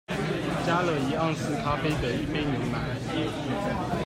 [0.65, 3.97] 加了一盎司咖啡的一杯牛奶